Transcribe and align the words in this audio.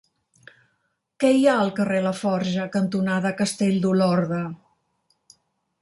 Què 1.23 1.29
hi 1.35 1.43
ha 1.51 1.57
al 1.65 1.69
carrer 1.81 1.99
Laforja 2.07 2.65
cantonada 2.77 3.35
Castell 3.43 3.79
d'Olorda? 3.85 4.43